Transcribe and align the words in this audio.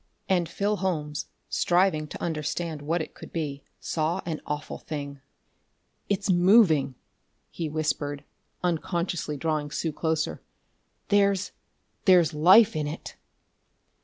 And 0.27 0.49
Phil 0.49 0.77
Holmes, 0.77 1.27
striving 1.47 2.07
to 2.07 2.19
understand 2.19 2.81
what 2.81 3.03
it 3.03 3.13
could 3.13 3.31
be, 3.31 3.61
saw 3.79 4.19
an 4.25 4.41
awful 4.47 4.79
thing. 4.79 5.19
"It's 6.09 6.27
moving!" 6.27 6.95
he 7.51 7.69
whispered, 7.69 8.23
unconsciously 8.63 9.37
drawing 9.37 9.69
Sue 9.69 9.93
closer. 9.93 10.41
"There's 11.09 11.51
there's 12.05 12.33
life 12.33 12.75
in 12.75 12.87
it!" 12.87 13.15